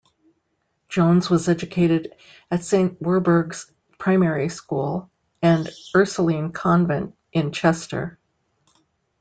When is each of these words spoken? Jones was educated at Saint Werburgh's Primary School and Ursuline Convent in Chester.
Jones 0.89 1.29
was 1.29 1.47
educated 1.47 2.15
at 2.49 2.63
Saint 2.63 2.99
Werburgh's 2.99 3.71
Primary 3.99 4.49
School 4.49 5.11
and 5.43 5.69
Ursuline 5.95 6.51
Convent 6.53 7.13
in 7.33 7.51
Chester. 7.51 8.17